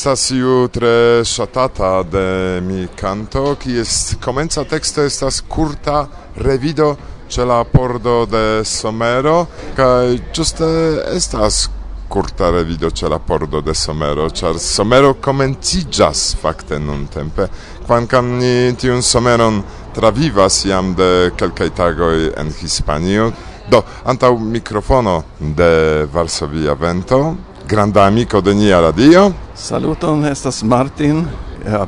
estas 0.00 0.30
iu 0.32 0.68
tre 0.72 1.20
ŝatata 1.28 1.88
de 2.08 2.60
mi 2.64 2.86
kanto, 2.96 3.50
kies 3.60 4.14
komenca 4.24 4.62
teksto 4.64 5.02
estas 5.04 5.42
kurta 5.44 6.06
revido 6.40 6.94
ĉe 7.28 7.44
la 7.44 7.58
pordo 7.68 8.22
de 8.24 8.62
somero, 8.64 9.42
kaj 9.76 10.14
ĝuste 10.32 10.68
estas 11.12 11.66
curta 12.08 12.48
revido 12.54 12.88
ce 12.90 13.10
la 13.12 13.18
pordo 13.18 13.60
de 13.60 13.74
Somero, 13.74 14.30
char 14.30 14.56
Somero 14.58 15.12
comencigas 15.20 16.34
fakte 16.40 16.78
nun 16.78 17.04
tempe, 17.12 17.50
quancam 17.86 18.32
ni 18.38 18.72
tiun 18.80 19.02
Someron 19.02 19.60
travivas 19.92 20.64
jam 20.64 20.94
de 20.94 21.30
quelcae 21.36 21.70
tagoi 21.76 22.32
en 22.40 22.48
Hispanio. 22.48 23.28
Do, 23.68 23.84
antau 24.04 24.38
microfono 24.38 25.22
de 25.38 26.08
Varsovia 26.10 26.74
Vento, 26.74 27.36
granda 27.68 28.06
amico 28.06 28.40
de 28.40 28.54
nia 28.54 28.80
radio, 28.80 29.28
Saluton, 29.60 30.24
estas 30.24 30.62
Martin, 30.62 31.26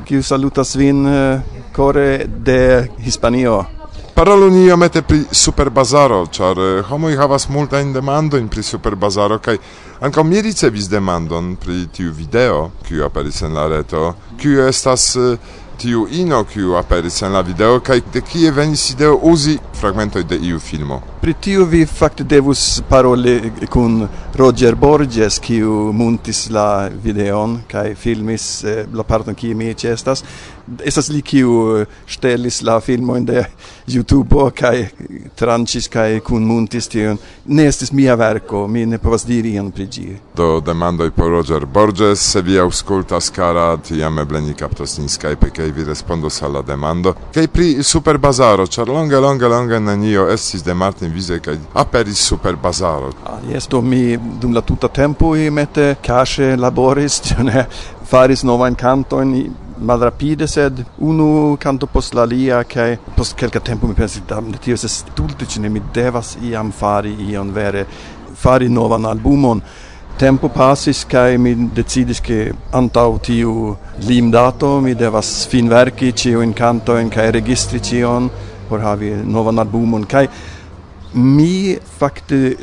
kiu 0.05 0.23
salutas 0.23 0.75
vin 0.77 1.07
eh, 1.07 1.41
kore 1.73 2.27
de 2.27 2.89
Hispanio. 3.01 3.65
Parolu 4.15 4.51
ni 4.51 4.67
iomete 4.67 5.01
pri 5.03 5.23
Superbazaro, 5.33 6.27
ĉar 6.29 6.59
eh, 6.61 6.83
homoj 6.85 7.15
havas 7.17 7.49
multajn 7.49 7.95
demandojn 7.95 8.51
pri 8.53 8.63
Superbazaro 8.63 9.39
kaj 9.41 9.57
ankaŭ 10.05 10.25
mi 10.29 10.43
ricevis 10.45 10.91
demandon 10.93 11.55
pri 11.57 11.87
tiu 11.97 12.13
video, 12.13 12.71
kiu 12.85 13.07
aperis 13.07 13.41
en 13.43 13.57
la 13.57 13.65
reto, 13.73 14.13
kiu 14.37 14.67
estas 14.69 15.07
uh, 15.17 15.39
tiu 15.83 16.05
ino 16.11 16.45
kiu 16.47 16.77
aperis 16.79 17.23
en 17.27 17.33
la 17.35 17.41
video 17.43 17.81
kaj 17.83 17.97
de 18.15 18.21
kie 18.23 18.51
venis 18.55 18.85
ideo 18.93 19.17
uzi 19.31 19.57
fragmentoj 19.81 20.23
de 20.31 20.39
iu 20.47 20.61
filmo. 20.63 21.01
Pri 21.21 21.35
tiu 21.35 21.65
vi 21.67 21.81
fakte 21.87 22.25
devus 22.25 22.63
paroli 22.89 23.51
kun 23.71 24.05
Roger 24.39 24.77
Borges 24.79 25.41
kiu 25.43 25.93
muntis 25.93 26.45
la 26.55 26.89
videon 27.05 27.59
kaj 27.71 27.95
filmis 27.99 28.47
eh, 28.65 28.85
la 28.95 29.03
parton 29.03 29.35
kie 29.35 29.55
mi 29.59 29.75
ĉestas 29.75 30.23
estas 30.85 31.09
li 31.09 31.23
kiu 31.23 31.51
uh, 31.51 31.87
ŝtelis 32.07 32.63
la 32.63 32.79
filmojn 32.81 33.25
de 33.27 33.45
YouTube 33.87 34.51
kaj 34.57 34.89
tranĉis 35.39 35.89
kaj 35.93 36.21
kunmuntis 36.27 36.89
tion. 36.89 37.19
Ne 37.47 37.67
estis 37.71 37.93
mia 37.93 38.15
verko, 38.15 38.67
mi 38.69 38.85
ne 38.87 38.99
povas 39.03 39.27
diri 39.27 39.55
ion 39.57 39.71
pri 39.75 39.87
ĝi. 39.87 40.07
Do 40.37 40.61
demandoj 40.65 41.11
por 41.11 41.31
Roger 41.31 41.67
Borges, 41.67 42.23
se 42.33 42.43
vi 42.43 42.59
aŭskultas 42.63 43.31
kara, 43.35 43.77
tiam 43.77 44.19
eble 44.23 44.41
ni 44.41 44.55
kaptos 44.59 44.99
nin 44.99 45.11
Skype 45.11 45.51
kaj 45.57 45.71
vi 45.77 45.85
respondos 45.85 46.43
al 46.43 46.57
la 46.59 46.63
demando. 46.63 47.15
Kaj 47.35 47.49
pri 47.53 47.69
Superbazaro, 47.83 48.67
ĉar 48.67 48.89
longe 48.89 49.21
longe 49.21 49.49
longe 49.49 49.81
nenio 49.81 50.29
estis 50.33 50.63
de 50.63 50.75
Martin 50.75 51.13
Vize 51.13 51.41
kaj 51.43 51.59
aperis 51.75 52.23
Superbazaro. 52.31 53.13
Ah, 53.27 53.41
jes, 53.51 53.69
do 53.69 53.83
mi 53.83 54.17
dum 54.17 54.55
la 54.55 54.61
tuta 54.63 54.89
tempo 54.89 55.35
mette 55.51 55.97
kaŝe 56.03 56.57
laboris, 56.57 57.21
ne 57.49 57.67
faris 58.13 58.43
novajn 58.45 58.75
kantojn, 58.75 59.35
malrapide 59.83 60.47
sed 60.47 60.85
unu 60.99 61.57
canto 61.61 61.87
post 61.87 62.15
la 62.15 62.25
lia 62.25 62.63
kaj 62.65 62.97
post 63.17 63.37
kelka 63.37 63.61
tempo 63.61 63.87
mi 63.87 63.95
pensis 63.95 64.23
damne 64.29 64.59
tio 64.59 64.75
estas 64.75 65.05
stulte 65.05 65.47
ne 65.61 65.69
mi 65.69 65.83
devas 65.95 66.37
iam 66.43 66.73
fari 66.73 67.15
ion 67.31 67.51
vere 67.53 67.87
fari 68.35 68.69
novan 68.69 69.05
albumon. 69.05 69.63
Tempo 70.19 70.49
passis 70.49 71.05
kai 71.09 71.39
mi 71.39 71.55
decidis 71.75 72.21
ke 72.21 72.53
antau 72.73 73.19
tiu 73.19 73.77
limdato 74.09 74.81
mi 74.81 74.95
devas 74.95 75.47
finverki 75.51 76.13
ciu 76.13 76.43
in 76.43 76.53
canto 76.53 76.97
in 76.97 77.09
kai 77.09 77.31
registri 77.31 77.81
cion 77.81 78.31
por 78.69 78.81
havi 78.81 79.11
novan 79.25 79.59
albumon. 79.59 80.07
Kai 80.07 80.29
mi 81.15 81.77
fakte 81.99 82.57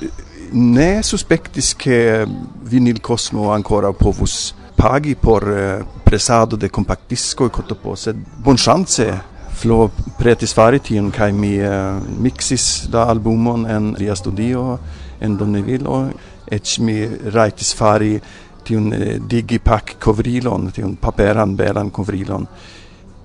ne 0.52 1.04
suspektis 1.04 1.74
ke 1.76 2.26
vinil 2.72 3.00
cosmo 3.02 3.52
ancora 3.52 3.94
povus 3.94 4.54
pagi 4.76 5.16
por 5.16 5.44
eh, 5.44 5.84
presado 6.10 6.58
de 6.58 6.72
compactisco 6.72 7.46
e 7.46 7.52
cotopo 7.52 7.94
sed 7.94 8.18
bon 8.38 8.56
chance 8.56 9.06
flo 9.54 9.92
pretis 10.18 10.54
fari 10.54 10.80
tion 10.82 11.12
kai 11.12 11.32
mi 11.32 11.60
uh, 11.62 12.02
mixis 12.18 12.88
da 12.90 13.04
albumon 13.06 13.68
en 13.70 13.94
lia 13.94 14.16
studio 14.16 14.80
en 15.22 15.38
Donneville 15.38 16.10
et 16.50 16.66
mi 16.80 17.06
raitis 17.30 17.76
fari 17.76 18.20
tion 18.64 18.92
eh, 18.92 19.18
uh, 19.18 19.22
digipak 19.22 20.00
kovrilon 20.00 20.72
tion 20.72 20.98
paperan 20.98 21.56
belan 21.56 21.92
kovrilon 21.92 22.48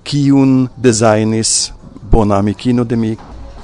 kiun 0.03 0.69
designis 0.77 1.73
bona 2.11 2.37
amikino 2.37 2.83
de 2.83 2.95
mi 2.95 3.17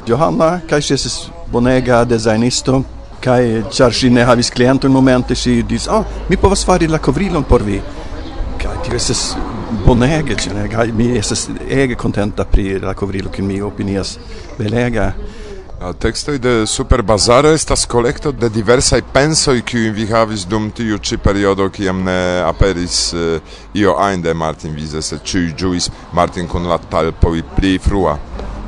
Johanna 0.08 0.62
kai 0.68 0.82
ses 0.82 1.30
bonega 1.52 2.04
designisto 2.06 2.84
kai 3.22 3.62
ĉar 3.70 3.94
ne 4.10 4.26
havis 4.26 4.50
klienton 4.50 4.92
momente 4.92 5.36
si 5.36 5.62
dis 5.62 5.88
ah 5.88 6.00
oh, 6.00 6.06
mi 6.28 6.38
povas 6.38 6.66
fari 6.66 6.88
la 6.88 6.98
kovrilon 6.98 7.44
por 7.44 7.62
vi 7.62 8.01
tio 8.86 8.96
estas 8.96 9.36
bonege 9.86 10.36
ĉu 10.36 10.54
ne 10.54 10.70
kaj 10.70 10.91
mi 10.96 11.12
estas 11.17 11.50
ege 11.70 11.96
kontenta 11.96 12.46
pri 12.46 12.80
la 12.80 12.94
kovrilo 12.94 13.32
kiun 13.32 13.48
mi 13.48 13.62
opinias 13.62 14.17
belega 14.58 15.13
La 15.82 15.94
tekstoj 15.94 16.38
de 16.38 16.67
Superbazaro 16.67 17.50
estas 17.58 17.86
kolekto 17.89 18.32
de 18.32 18.50
diversaj 18.54 19.02
pensoj 19.13 19.62
kiujn 19.65 19.94
vi 19.94 20.06
havis 20.12 20.44
dum 20.46 20.67
tiu 20.78 21.00
ĉi 21.02 21.17
periodo 21.17 21.65
kiam 21.74 22.04
ne 22.06 22.17
aperis 22.46 22.98
uh, 23.13 23.56
io 23.74 23.96
ajn 23.98 24.22
de 24.22 24.34
Martin 24.34 24.76
Vize, 24.78 25.02
se 25.02 25.17
ĉiuj 25.26 25.48
ĝuis 25.58 25.89
Martin 26.13 26.48
kun 26.48 26.70
la 26.70 26.78
talpoj 26.78 27.41
pli 27.56 27.80
frua. 27.82 28.13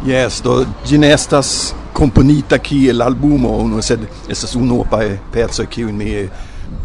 Yes, 0.08 0.42
do 0.42 0.64
ĝi 0.90 0.98
ne 0.98 1.14
estas 1.14 1.76
komponita 1.94 2.58
kiel 2.58 3.06
albumo, 3.06 3.54
sed 3.82 4.08
estas 4.26 4.56
uno 4.58 4.82
pa 4.90 5.04
pezzo 5.32 5.70
kiujn 5.70 5.96
mi 5.98 6.10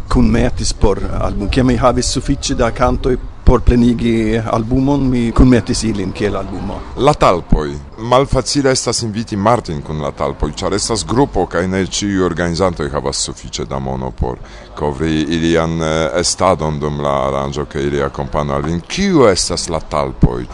kun 0.09 0.29
metis 0.31 0.73
por 0.73 0.99
album 1.21 1.49
kiam 1.49 1.67
mi 1.67 1.77
havis 1.77 2.07
sufiĉe 2.15 2.55
da 2.55 2.71
kantoj 2.71 3.17
por 3.49 3.61
plenigi 3.65 4.41
albumon 4.51 5.07
mi 5.09 5.31
kunmetis 5.31 5.83
ilin 5.83 6.11
kiel 6.13 6.35
albumo. 6.37 6.75
La 6.97 7.13
talpoj 7.13 7.71
malfacile 7.97 8.71
estas 8.71 9.01
inviti 9.01 9.37
Martin 9.37 9.81
kun 9.81 10.01
la 10.01 10.11
talpoj, 10.11 10.51
ĉar 10.53 10.75
estas 10.77 11.05
grupo 11.05 11.45
kaj 11.49 11.63
ne 11.67 11.81
ĉiuj 11.85 12.21
organizantoj 12.25 12.89
havas 12.93 13.23
sufiĉe 13.25 13.65
da 13.65 13.79
mono 13.79 14.11
por 14.11 14.37
kovri 14.77 15.23
ilian 15.37 15.81
eh, 15.81 16.19
estadon 16.19 16.77
dum 16.79 17.01
la 17.01 17.15
aranĝo 17.27 17.65
kaj 17.65 17.87
ili 17.87 18.03
akompanu 18.05 18.53
al 18.53 18.67
vin. 18.69 18.81
Kiu 18.81 19.25
estas 19.31 19.65
la 19.69 19.79
talpoj? 19.79 20.45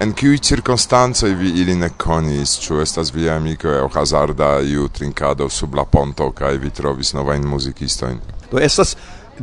En 0.00 0.12
kiuj 0.12 0.38
cirkonstancoj 0.38 1.32
vi 1.40 1.54
ili 1.62 1.74
ne 1.76 1.88
konis, 1.96 2.58
ĉu 2.60 2.80
estas 2.84 3.14
via 3.14 3.36
amiko 3.36 3.72
o 3.84 3.88
hazarda 3.94 4.58
iu 4.60 4.88
trinkado 4.88 5.48
sub 5.48 5.74
la 5.74 5.84
ponto 5.84 6.30
kaj 6.36 6.56
vi 6.58 6.70
trovis 6.70 7.14
novajn 7.14 7.48
muzikistojn? 7.48 8.20
Do 8.52 8.60
estas 8.60 8.96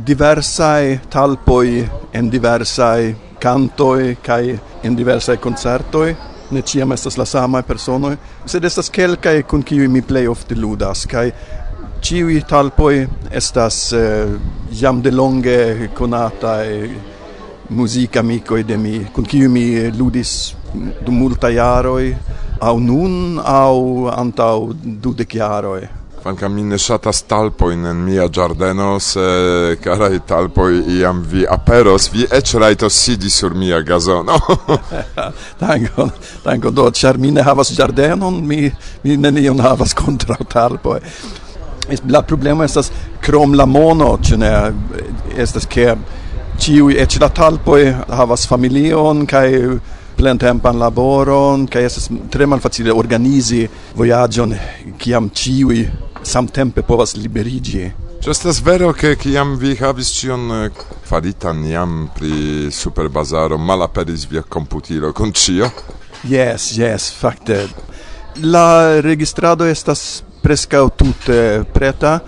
diversai 0.06 1.00
talpoi 1.10 1.82
en 2.14 2.30
diversai 2.30 3.14
cantoi 3.42 4.16
kai 4.22 4.58
en 4.86 4.96
diversai 4.96 5.36
concertoi 5.42 6.16
ne 6.50 6.62
ciam 6.62 6.92
estas 6.92 7.18
la 7.18 7.24
sama 7.24 7.62
personoj 7.62 8.16
sed 8.46 8.64
estas 8.64 8.90
kelkaj 8.90 9.42
kun 9.50 9.62
kiuj 9.66 9.88
mi 9.88 10.02
plej 10.02 10.28
ofte 10.30 10.54
ludas 10.54 11.06
kaj 11.10 11.26
ciui 12.00 12.40
talpoi 12.48 13.06
estas 13.30 13.92
eh, 13.92 14.30
jam 14.82 15.02
de 15.02 15.10
longe 15.10 15.90
conatai 15.94 16.70
musica 17.70 18.20
amicoi 18.20 18.64
de 18.64 18.76
mi, 18.76 19.08
con 19.12 19.24
cui 19.24 19.48
mi 19.48 19.90
ludis 19.96 20.54
du 21.04 21.12
multa 21.12 21.50
iaroi, 21.50 22.16
au 22.58 22.78
nun, 22.78 23.38
au 23.38 24.08
antau 24.08 24.74
dudec 24.74 25.34
iaroi. 25.34 25.99
Fanca 26.20 26.48
mi 26.48 26.62
ne 26.62 26.76
shatas 26.78 27.22
talpojn 27.22 27.86
en 27.86 28.00
mia 28.04 28.26
giardeno, 28.28 28.98
se 29.00 29.76
carai 29.80 30.18
talpoj 30.28 30.74
iam 30.98 31.22
vi 31.24 31.46
aperos, 31.48 32.10
vi 32.12 32.26
ec 32.38 32.52
raitos 32.60 32.98
sidi 33.04 33.30
sur 33.30 33.54
mia 33.54 33.80
gazono. 33.80 34.36
tango, 35.60 36.10
tango, 36.44 36.70
Do, 36.70 36.90
char 36.90 37.18
mi 37.18 37.30
ne 37.30 37.42
havas 37.42 37.72
giardenon, 37.72 38.36
mi, 38.46 38.70
mi 39.02 39.16
nenion 39.16 39.60
havas 39.60 39.94
contra 39.94 40.36
talpoj. 40.36 41.00
La 42.08 42.22
problema 42.22 42.68
estas 42.68 42.92
krom 43.24 43.56
la 43.56 43.64
mono, 43.66 44.18
ĉu 44.22 44.36
ne? 44.36 44.52
Estas 45.40 45.64
ke 45.66 45.94
ĉiuj 46.60 47.00
et 47.00 47.16
la 47.20 47.30
talpoi 47.32 47.94
havas 48.12 48.44
familion 48.48 49.24
cae 49.26 49.64
plen 50.20 50.38
tempan 50.38 50.76
laboron, 50.76 51.64
kai 51.66 51.86
estas 51.88 52.10
tre 52.30 52.44
malfacile 52.46 52.92
organizi 52.92 53.64
voyagion, 53.96 54.52
kiam 55.00 55.32
ĉiuj 55.32 56.09
samtempe 56.22 56.82
povas 56.82 57.14
liberigi. 57.16 57.90
Estas 58.26 58.60
vero 58.60 58.92
che 58.92 59.16
kiam 59.16 59.56
vi 59.56 59.76
havis 59.80 60.10
cion 60.12 60.50
eh, 60.52 60.70
faritan 61.02 61.64
jam 61.64 62.10
pri 62.14 62.68
superbazaro 62.70 63.58
malaperis 63.58 64.26
via 64.26 64.42
computilo 64.42 65.12
con 65.12 65.32
cio? 65.32 65.72
Yes, 66.22 66.76
yes, 66.76 67.10
fakte. 67.10 67.68
La 68.42 69.00
registrado 69.00 69.64
estas 69.64 70.22
prescau 70.42 70.90
tutte 70.90 71.64
preta, 71.72 72.20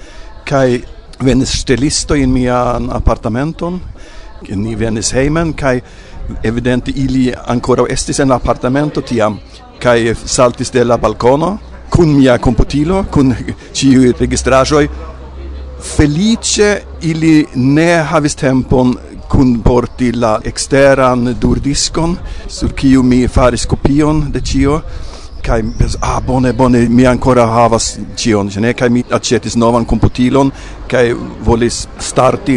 kai 0.45 0.83
venis 1.21 1.53
stelisto 1.61 2.15
in 2.15 2.33
mian 2.33 2.89
apartamenton, 2.91 3.81
ni 4.49 4.75
venis 4.75 5.13
heimen, 5.13 5.53
kai 5.53 5.83
evidente 6.43 6.91
ili 6.91 7.35
ancora 7.47 7.85
estis 7.89 8.19
en 8.19 8.33
apartamento 8.33 9.03
tiam, 9.03 9.39
kai 9.79 10.15
saltis 10.15 10.73
de 10.73 10.85
la 10.85 10.97
balcono, 10.97 11.59
kun 11.93 12.17
mia 12.17 12.39
computilo, 12.39 13.05
kun 13.13 13.35
ci 13.73 14.13
registrajoi, 14.19 14.89
felice 15.81 16.83
ili 17.03 17.47
ne 17.55 17.89
havis 18.11 18.35
tempon 18.35 18.95
kun 19.29 19.59
porti 19.65 20.13
la 20.13 20.39
exteran 20.45 21.35
durdiskon, 21.41 22.17
sur 22.49 22.73
kiu 22.73 23.03
mi 23.03 23.27
faris 23.29 23.67
kopion 23.67 24.31
de 24.33 24.41
cio, 24.41 24.81
kai 25.43 25.63
pens 25.79 25.97
ah 26.01 26.21
bone 26.21 26.53
bone 26.55 26.87
mi 26.89 27.07
ancora 27.07 27.47
havas 27.47 27.99
cion 28.17 28.51
ne 28.61 28.73
kai 28.75 28.89
mi 28.89 29.03
accetis 29.11 29.57
novan 29.57 29.85
computilon 29.85 30.53
kai 30.89 31.13
volis 31.45 31.87
starti 31.99 32.57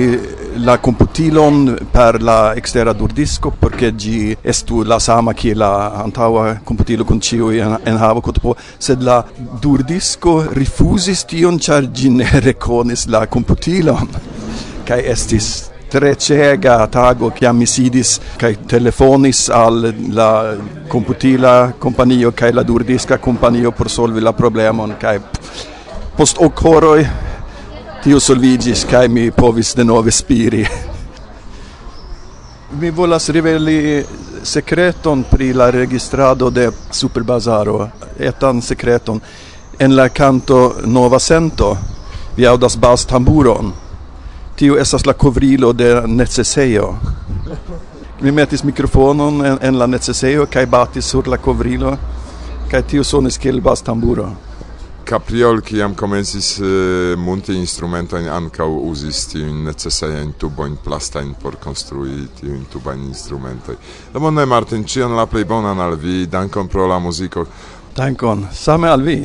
la 0.57 0.79
computilon 0.79 1.87
per 1.91 2.21
la 2.21 2.53
extera 2.55 2.93
durdisco 2.93 3.51
perché 3.51 3.95
gi 3.95 4.37
estu 4.41 4.83
la 4.83 4.99
sama 4.99 5.33
che 5.33 5.53
la 5.53 5.91
antaua 5.93 6.59
computilo 6.63 7.03
con 7.03 7.19
ciu 7.19 7.49
en, 7.49 7.79
en 7.83 7.97
havo 7.97 8.21
cotpo 8.21 8.55
sed 8.77 9.01
la 9.01 9.25
durdisco 9.59 10.51
rifusis 10.51 11.25
tion 11.25 11.57
char 11.59 11.91
gi 11.91 12.09
ne 12.09 12.27
reconis 12.39 13.05
la 13.07 13.27
computilon. 13.27 14.07
Kai 14.83 15.05
estis 15.05 15.71
tre 15.87 16.15
cega 16.15 16.87
tago 16.87 17.31
che 17.31 17.51
mi 17.53 17.65
sidis 17.65 18.19
kai 18.37 18.57
telefonis 18.65 19.49
al 19.49 19.93
la 20.09 20.55
computila 20.87 21.73
companio 21.77 22.31
kai 22.31 22.51
la 22.51 22.63
durdisca 22.63 23.17
companio 23.17 23.71
por 23.71 23.89
solvi 23.89 24.19
la 24.19 24.33
problemon 24.33 24.95
kai 24.97 25.19
post 26.15 26.37
ocoroi 26.39 27.07
tio 28.05 28.19
solvigis 28.19 28.83
kai 28.85 29.07
mi 29.09 29.31
povis 29.31 29.75
de 29.75 29.83
nove 29.83 30.11
spiri. 30.11 30.65
mi 32.79 32.91
volas 32.91 33.29
riveli 33.29 34.05
secreton 34.43 35.23
pri 35.31 35.53
la 35.53 35.71
registrado 35.71 36.49
de 36.49 36.71
Superbazaro, 36.91 37.89
etan 38.19 38.61
secreton 38.61 39.19
en 39.79 39.95
la 39.95 40.09
canto 40.09 40.75
Nova 40.85 41.19
Cento, 41.19 41.77
vi 42.37 42.45
audas 42.45 42.77
bas 42.77 43.05
tamburon. 43.05 43.73
Tio 44.55 44.77
estas 44.77 45.05
la 45.05 45.13
covrilo 45.13 45.73
de 45.73 46.01
necesseio 46.07 46.95
Mi 48.21 48.31
metis 48.31 48.63
mikrofonon 48.63 49.45
en, 49.45 49.57
en 49.61 49.79
la 49.79 49.87
necesseio 49.87 50.45
kaj 50.45 50.65
batis 50.65 51.05
sur 51.05 51.27
la 51.27 51.37
covrilo 51.37 51.97
kaj 52.71 52.81
tio 52.81 53.03
sonis 53.03 53.37
kiel 53.37 53.61
bas 53.61 53.81
tamburo. 53.81 54.29
Capriol 55.05 55.61
kiam 55.61 55.93
komencis 55.95 56.55
uh, 56.59 56.67
multe 57.21 57.53
instrumentojn 57.53 58.25
ankaŭ 58.33 58.67
uzis 58.89 59.19
tiujn 59.29 59.63
necesajajn 59.67 60.31
tubojn 60.41 60.79
plastajn 60.83 61.35
por 61.41 61.59
konstrui 61.61 62.25
tiujn 62.39 62.63
tubajn 62.73 63.03
instrumentojn. 63.11 63.77
Bonne 64.17 64.47
Martin, 64.49 64.83
ĉion 64.83 65.13
la 65.13 65.27
plej 65.29 65.45
bonan 65.45 65.79
al 65.79 65.93
vi, 66.01 66.23
dankon 66.25 66.67
pro 66.67 66.87
la 66.89 66.97
muziko. 66.99 67.45
Dankon, 67.95 68.47
same 68.53 68.89
al 68.89 69.05
vi. 69.05 69.19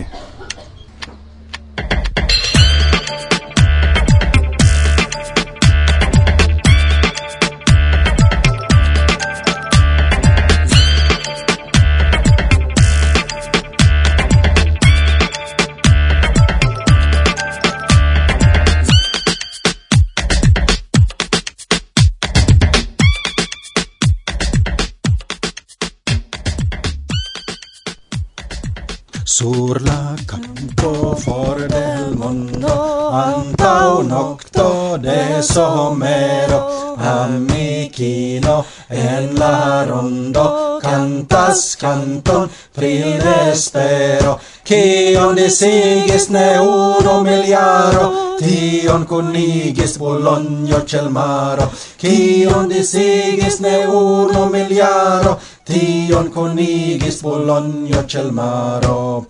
Sur 29.41 29.81
la 29.81 30.15
campo 30.27 31.17
for 31.17 31.57
del 31.67 32.15
mondo 32.15 33.09
Antau 33.09 34.03
nocto 34.03 34.99
de 34.99 35.43
somero 35.43 36.61
Amicino 36.99 38.67
en 38.91 39.35
la 39.39 39.87
rondo 39.87 40.60
cantas 41.21 41.77
canton 41.77 42.49
pri 42.73 43.19
vespero 43.19 44.39
Cion 44.65 45.35
desigis 45.35 46.29
ne 46.31 46.61
uno 46.61 47.23
miliaro 47.23 48.37
Tion 48.39 49.05
conigis 49.05 49.99
Bologno 49.99 50.85
cel 50.87 51.11
maro. 51.11 51.69
Cion 51.99 52.69
desigis 52.69 53.61
ne 53.61 53.87
uno 53.87 54.47
miliaro 54.49 55.39
Tion 55.65 56.31
conigis 56.31 57.21
Bologno 57.23 58.07
cel 58.07 58.31
maro 58.33 59.27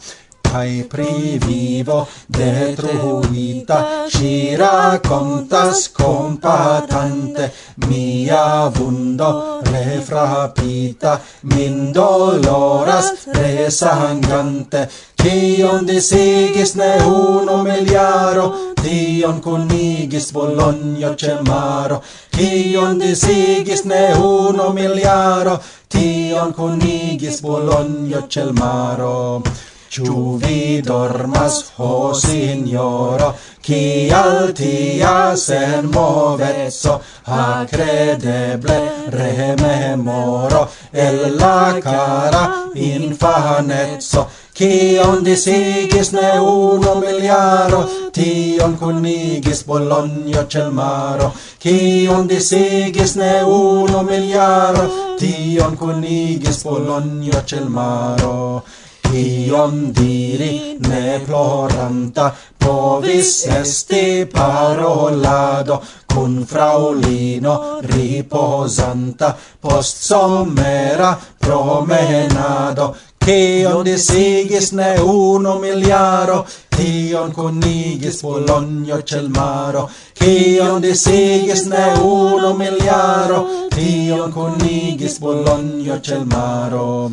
kai 0.50 0.84
pri 0.90 1.38
vivo 1.38 2.06
detruita 2.26 4.06
ci 4.10 4.56
racontas 4.56 5.92
compatante 5.92 7.52
mia 7.86 8.66
vundo 8.68 9.60
refrapita 9.62 11.20
min 11.42 11.92
doloras 11.92 13.30
resangante 13.30 14.88
Cion 15.20 15.84
disigis 15.84 16.76
ne 16.76 16.96
uno 17.04 17.62
miliaro, 17.62 18.72
tion 18.80 19.40
kunigis 19.44 20.32
Bologna 20.32 21.14
cemaro. 21.14 22.00
Cion 22.32 22.96
disigis 22.98 23.84
ne 23.84 24.14
uno 24.16 24.72
miliaro, 24.72 25.60
tion 25.88 26.54
kunigis 26.54 27.42
Bologna 27.42 28.24
celmaro. 28.28 29.42
Ciu 29.90 30.38
vi 30.38 30.80
dormas, 30.80 31.72
ho 31.76 32.14
signoro, 32.14 33.34
Cial 33.60 34.12
altia 34.14 35.34
sen 35.36 35.90
movezzo, 35.90 37.00
ha 37.26 37.66
credeble 37.68 38.78
rememoro, 39.10 40.68
El 40.92 41.36
la 41.36 41.76
cara 41.82 42.70
infanezzo, 42.74 44.28
Cion 44.54 45.24
disigis 45.24 46.12
ne 46.12 46.38
uno 46.38 46.94
miliaro, 47.00 47.80
Tion 48.12 48.76
cunigis 48.76 49.64
Bologna 49.66 50.46
celmaro, 50.46 51.32
Cion 51.58 52.28
disigis 52.28 53.16
ne 53.16 53.42
uno 53.42 54.04
miliaro, 54.04 55.16
Tion 55.18 55.76
cunigis 55.76 56.62
Bologna 56.62 57.42
celmaro, 57.44 58.62
Tion 59.10 59.90
diri 59.90 60.78
ne 60.86 61.18
ploranta 61.26 62.30
povis 62.62 63.46
esti 63.46 64.24
parolado 64.30 65.82
cun 66.06 66.46
fraulino 66.46 67.54
riposanta 67.82 69.34
post 69.60 69.96
somera 70.06 71.10
promenado 71.40 72.94
Cion 73.24 73.84
disigis 73.84 74.72
ne 74.72 74.94
uno 75.02 75.58
miliaro, 75.58 76.46
tion 76.70 77.32
conigis 77.32 78.22
Bologno 78.22 79.02
cel 79.02 79.28
maro 79.28 79.90
Cion 80.14 80.80
disigis 80.80 81.66
ne 81.66 81.84
uno 81.98 82.54
miliaro, 82.54 83.68
tion 83.74 84.32
conigis 84.32 85.18
Bologno 85.18 86.00
cel 86.00 86.02
celmaro. 86.02 87.10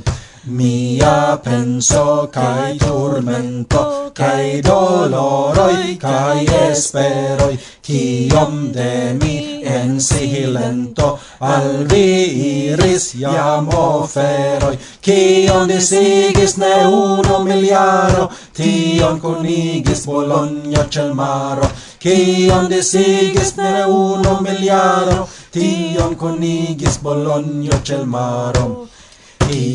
Mia 0.49 1.37
penso 1.43 2.29
kai 2.31 2.77
turmento, 2.77 4.11
kai 4.15 4.61
doloroi, 4.61 5.97
kai 5.99 6.45
esperoi, 6.69 7.59
kiom 7.83 8.71
de 8.71 9.11
mi 9.19 9.61
en 9.65 9.99
silento, 9.99 11.19
al 11.41 11.83
vi 11.91 12.71
iris 12.71 13.11
jam 13.19 13.67
oferoi, 13.67 14.79
cion 15.03 15.67
disigis 15.67 16.55
ne 16.57 16.73
uno 16.87 17.43
miliaro, 17.43 18.31
tion 18.55 19.19
conigis 19.19 20.05
Bologna 20.05 20.87
cel 20.89 21.13
maro, 21.13 21.67
cion 21.99 22.69
disigis 22.71 23.57
ne 23.57 23.83
uno 23.83 24.39
miliaro, 24.39 25.27
tion 25.51 26.15
conigis 26.15 27.01
Bologna 27.03 27.83
cel 27.83 28.05
maro. 28.05 28.87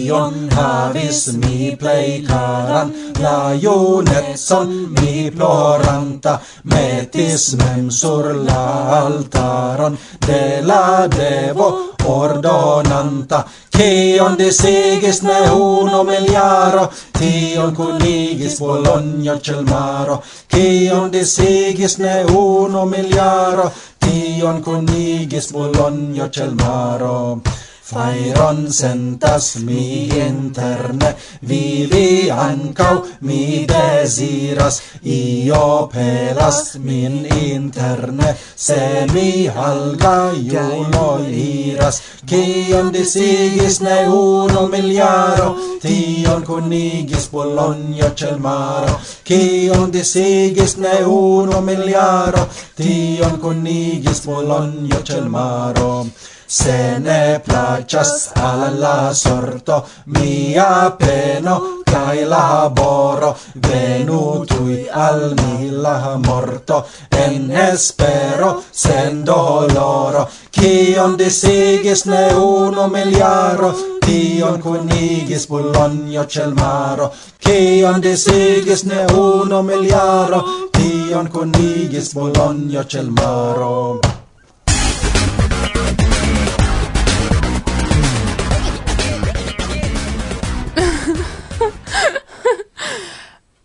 Ion 0.02 0.48
havis 0.50 1.20
mi 1.40 1.76
plei 1.78 2.24
caran, 2.26 2.92
la 3.22 3.54
junetson 3.54 4.68
mi 4.98 5.30
ploranta, 5.30 6.40
metis 6.64 7.54
mem 7.60 7.90
sur 7.90 8.32
la 8.48 8.64
altaron, 9.02 9.98
de 10.26 10.62
la 10.62 11.06
devo 11.06 11.68
ordonanta, 12.04 13.44
Cion 13.72 14.36
disigis 14.36 15.22
ne 15.22 15.38
uno 15.50 16.04
miliaro, 16.04 16.90
tion 17.18 17.74
cunigis 17.74 18.58
Bologna 18.60 19.38
cel 19.42 19.64
maro, 19.64 20.20
cion 20.52 21.10
disigis 21.10 21.96
ne 21.98 22.22
uno 22.30 22.84
miliaro, 22.84 23.70
tion 23.98 24.62
cunigis 24.62 25.50
Bologna 25.52 26.28
cel 26.30 26.54
maro 26.54 27.40
fajron 27.90 28.72
sentas 28.72 29.56
mi 29.66 30.08
interne 30.08 31.14
vivi 31.42 32.30
ancau 32.30 33.02
mi 33.20 33.66
desiras 33.66 34.80
io 35.02 35.88
pelas 35.92 36.76
min 36.78 37.26
interne 37.26 38.36
se 38.56 39.06
mi 39.12 39.48
al 39.48 39.96
gaiulo 39.96 41.18
iras. 41.26 42.00
Cion 42.26 42.92
disigis 42.92 43.80
ne 43.80 44.06
uno 44.08 44.66
miliaro 44.68 45.48
tion 45.82 46.44
kunigis 46.44 47.28
Bologna 47.32 48.14
cel 48.14 48.38
maro. 48.38 49.00
Cion 49.24 49.90
disigis 49.90 50.76
ne 50.78 51.04
uno 51.04 51.60
miliaro 51.60 52.46
tion 52.76 53.40
kunigis 53.42 54.24
Bologna 54.24 55.02
cel 55.04 55.28
maro 55.28 56.06
se 56.52 56.98
ne 57.00 57.40
placas 57.44 58.30
al 58.34 58.78
la 58.78 59.14
sorto 59.14 59.86
mia 60.04 60.94
peno 60.98 61.54
cae 61.84 62.24
laboro. 62.26 63.34
Venu 63.54 64.44
tui 64.44 64.86
al 64.92 65.32
mi 65.38 65.70
la 65.70 66.18
morto 66.26 66.84
en 67.08 67.50
espero 67.50 68.62
sen 68.70 69.24
doloro. 69.24 70.28
Cion 70.50 71.16
disigis 71.16 72.04
ne 72.04 72.24
uno 72.34 72.86
miliaro 72.88 73.72
tion 74.04 74.60
conigis 74.60 75.46
Bologna 75.48 76.26
celmaro 76.26 77.10
cion 77.40 78.00
disigis 78.00 78.84
ne 78.84 79.06
uno 79.14 79.62
miliaro 79.62 80.42
tion 80.70 81.28
conigis 81.28 82.12
Bologna 82.14 82.84
celmaro 82.84 84.21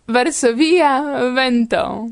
Varsovia 0.07 1.29
vento. 1.35 2.11